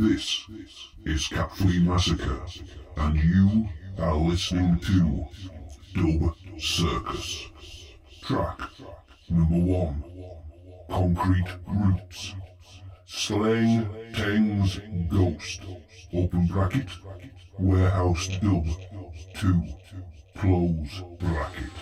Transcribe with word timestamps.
This 0.00 0.46
is 1.04 1.28
Cat 1.28 1.54
Flea 1.54 1.78
Massacre, 1.80 2.40
and 2.96 3.22
you 3.22 3.68
are 3.98 4.16
listening 4.16 4.80
to 4.80 5.26
Dub 5.94 6.34
Circus. 6.58 7.48
Track 8.22 8.60
number 9.28 9.58
one 9.58 10.02
Concrete 10.88 11.54
Roots. 11.66 12.32
Slang 13.04 13.86
Tang's 14.14 14.80
Ghost. 15.10 15.60
Open 16.14 16.46
bracket. 16.46 16.88
Warehouse 17.58 18.26
Dub 18.40 18.66
2. 19.34 19.64
Close 20.38 21.02
bracket. 21.18 21.72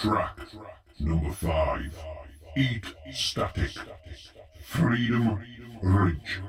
Track 0.00 0.38
number 0.98 1.30
five. 1.30 1.94
Eat 2.56 2.86
Static. 3.12 3.76
Freedom 4.62 5.38
Ridge. 5.82 6.40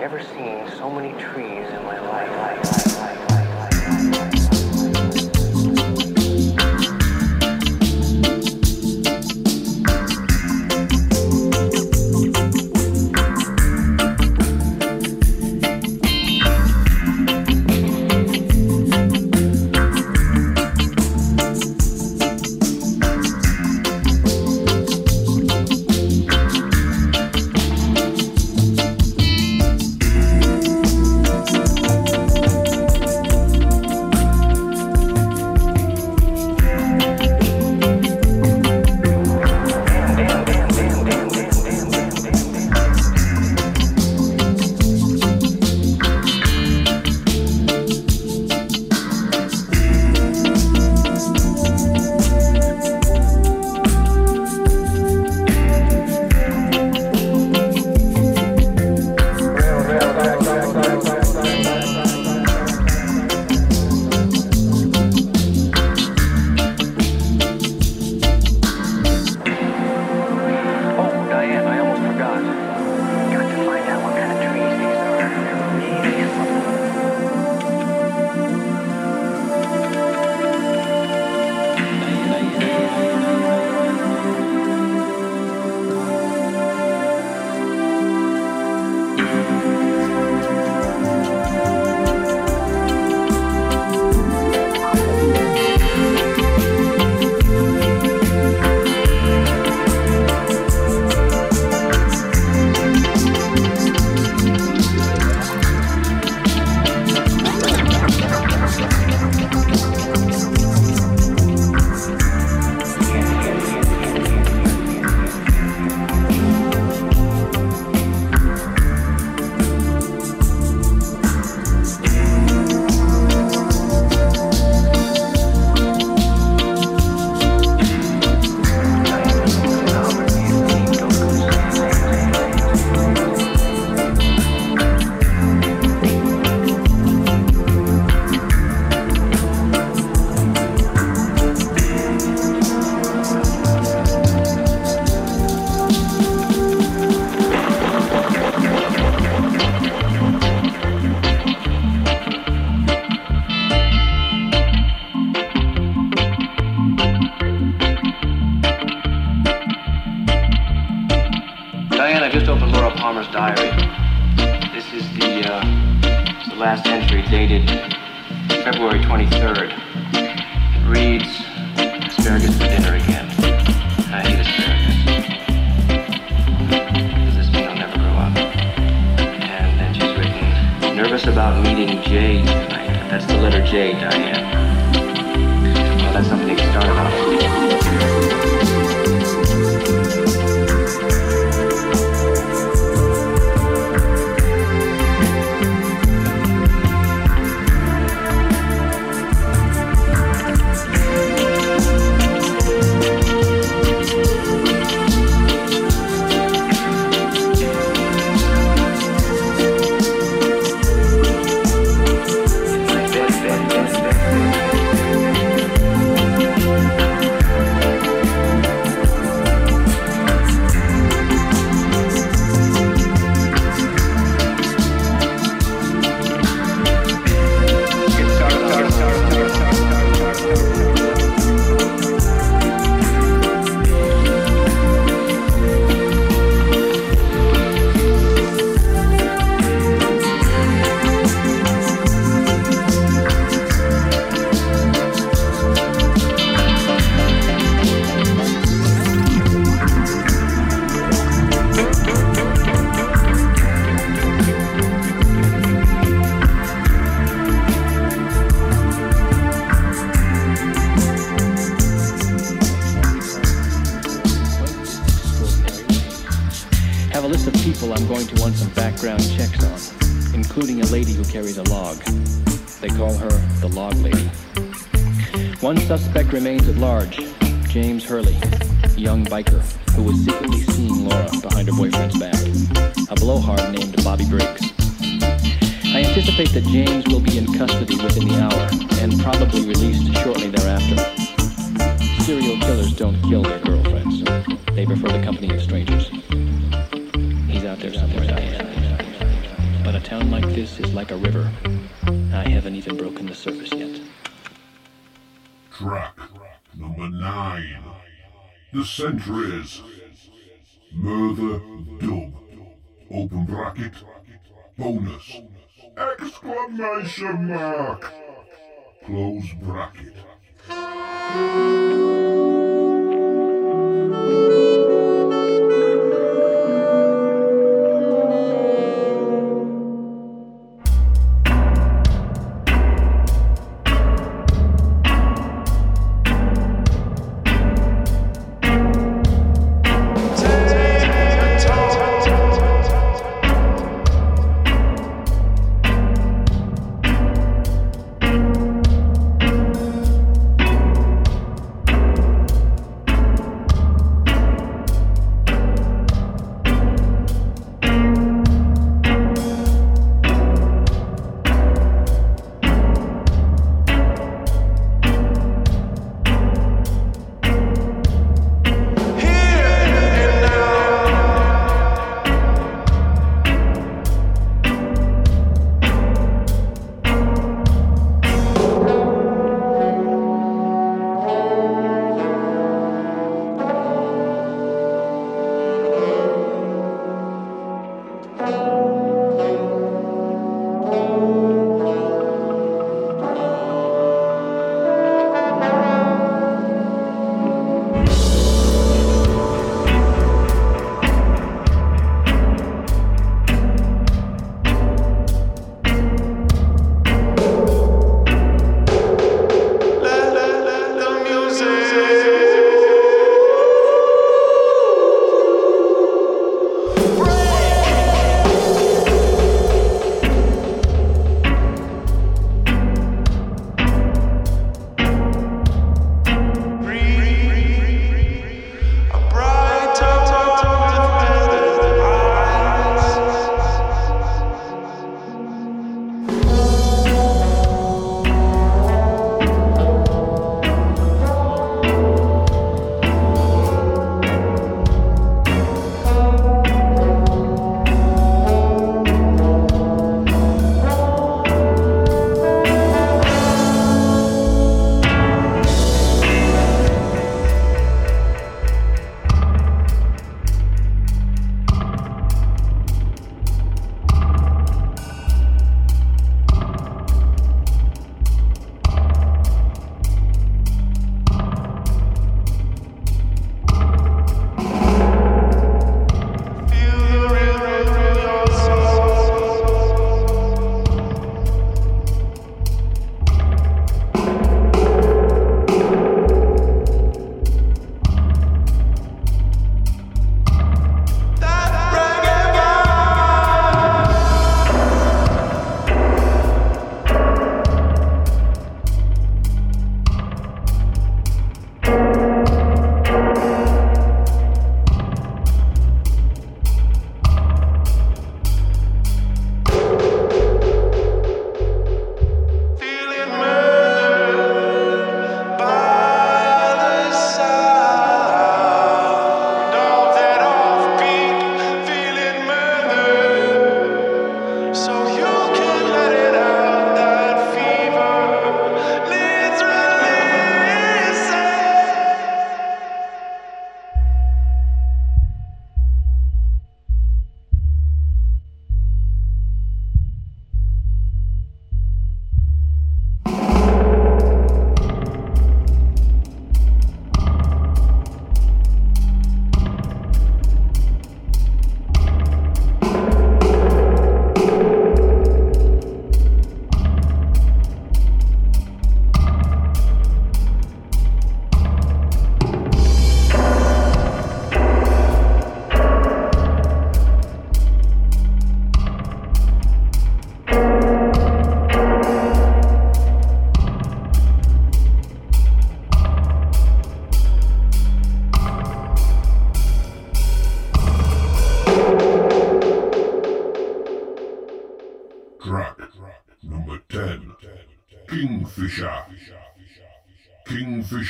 ever 0.00 0.22
seen 0.22 0.66
so 0.78 0.90
many 0.90 1.12
trees 1.20 1.68
in 1.68 1.84
my 1.84 2.00
life. 2.00 2.30
life, 2.30 3.30
life, 3.30 4.32
life 4.32 4.39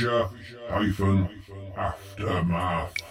Kingfisher 0.00 0.30
hyphen 0.70 1.28
aftermath. 1.76 3.09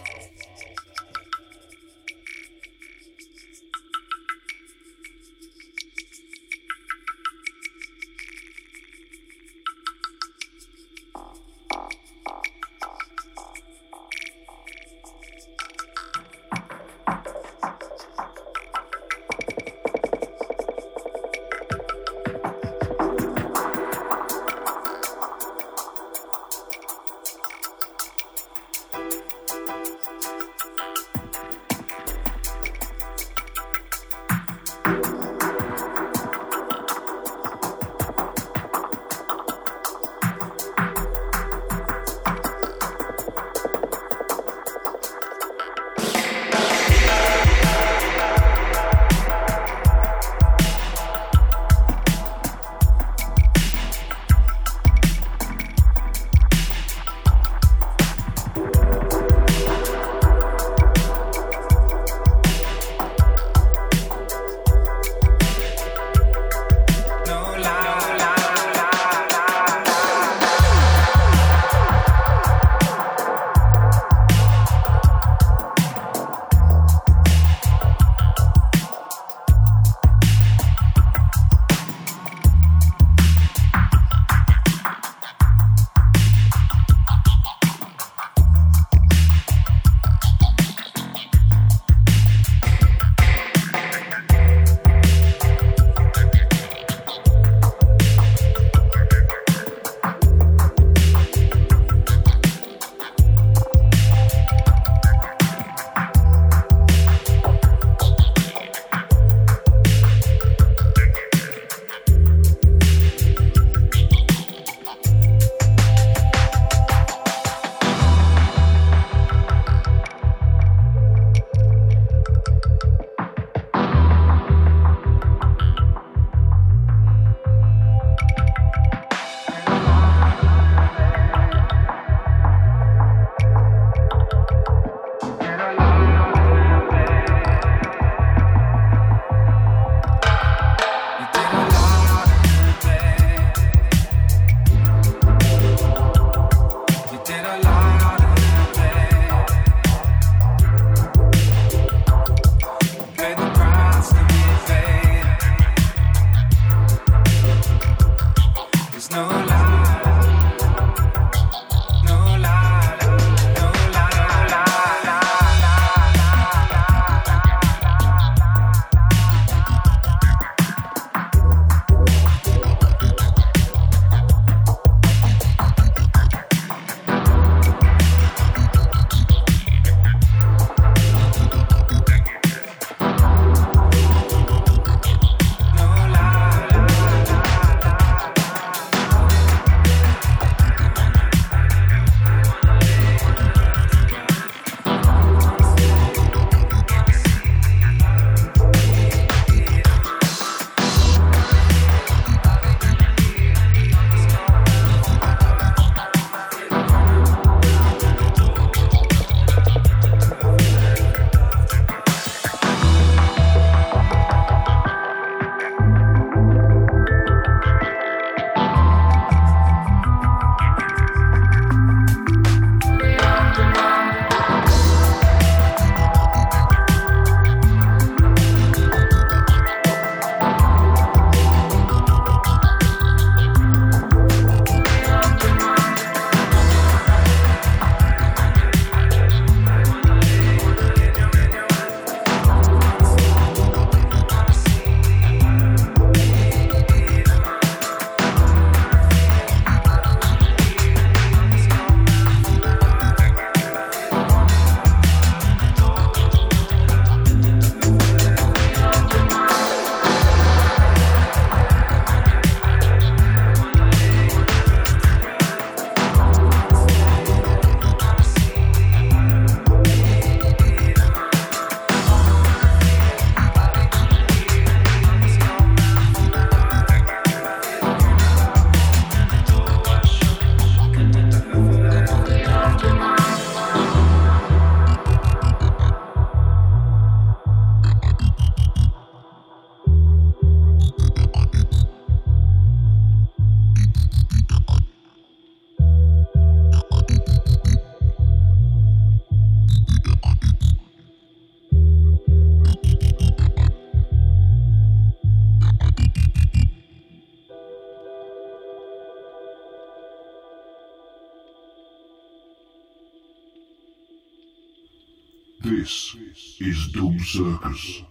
This 315.70 316.16
is 316.60 316.88
Dub 316.88 317.22
Circus. 317.22 318.02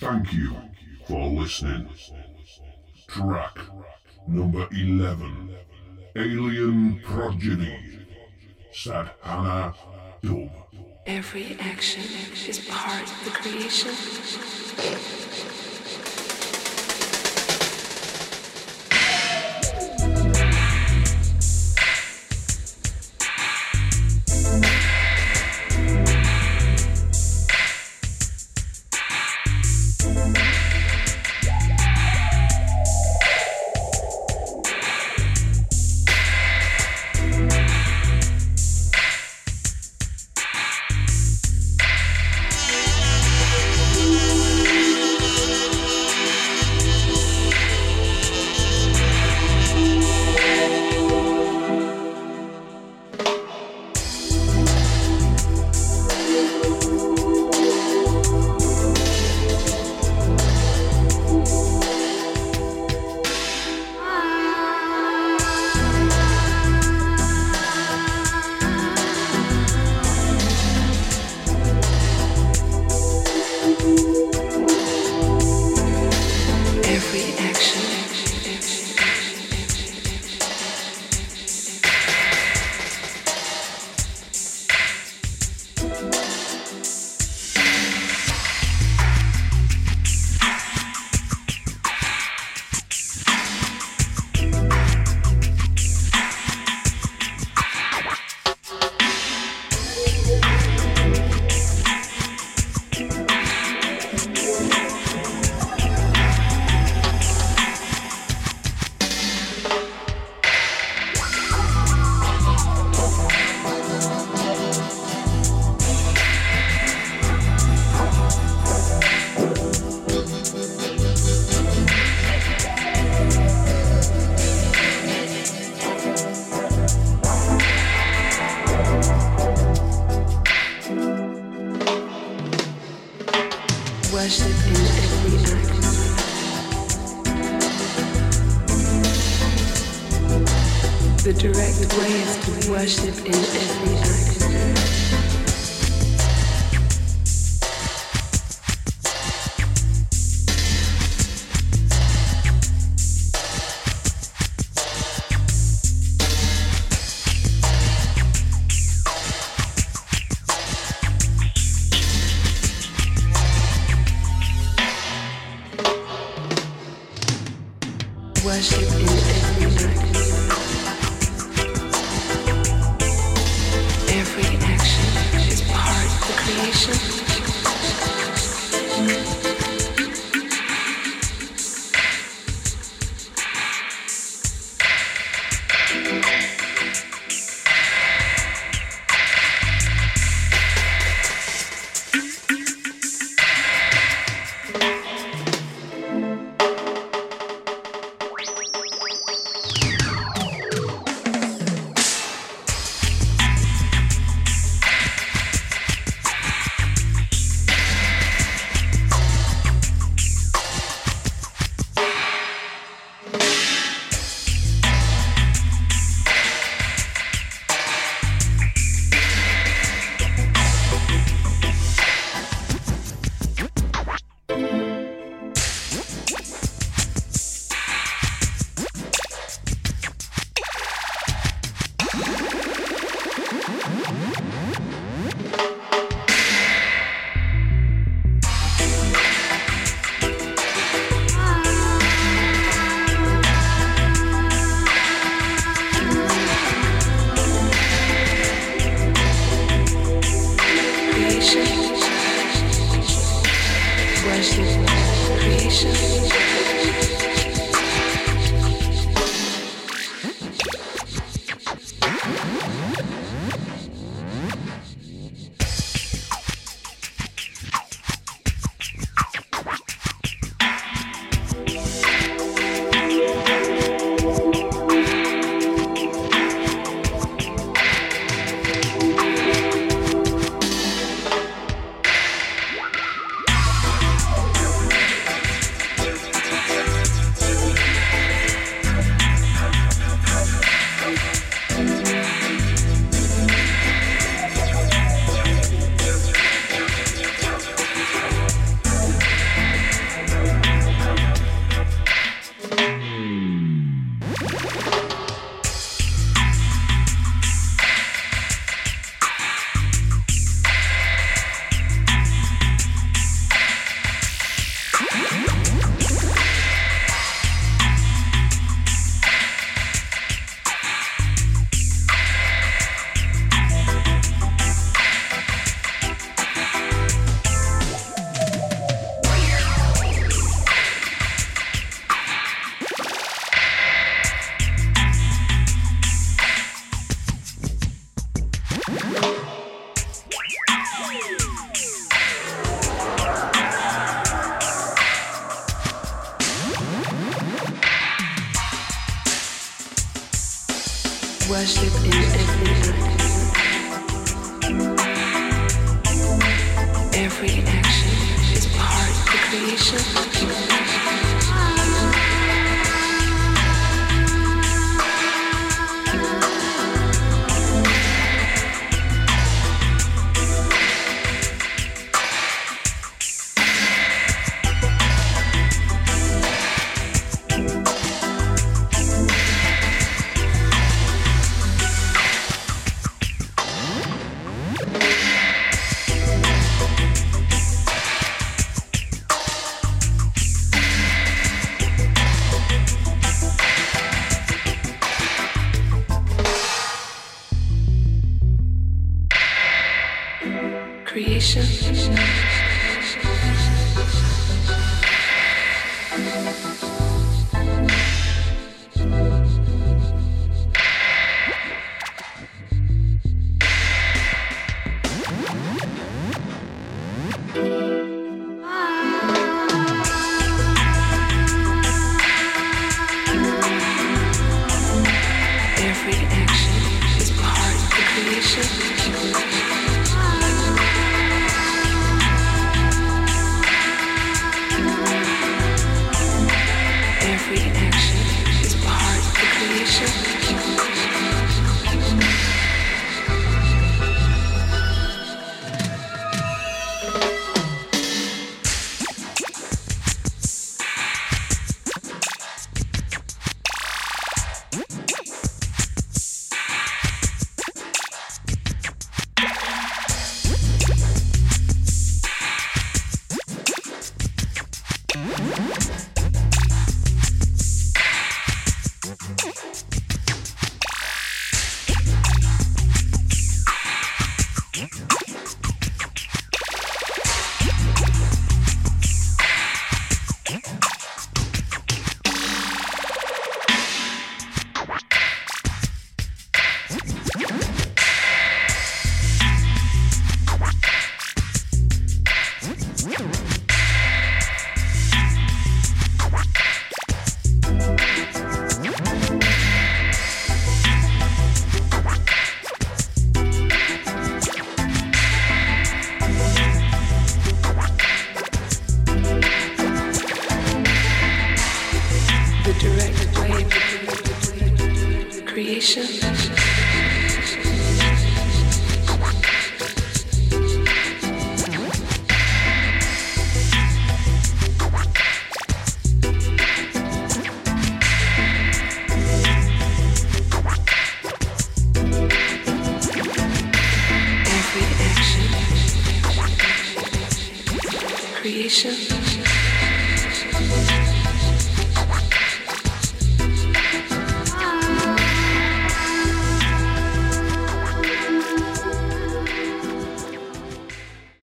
Thank 0.00 0.32
you 0.32 0.56
for 1.06 1.28
listening. 1.28 1.88
Track 3.06 3.58
number 4.26 4.66
11 4.72 5.50
Alien 6.16 7.00
Progeny. 7.04 7.78
Sadhana 8.72 9.72
Dub. 10.20 10.50
Every 11.06 11.56
action 11.60 12.02
is 12.48 12.58
part 12.68 13.04
of 13.04 13.24
the 13.24 13.30
creation. 13.30 15.29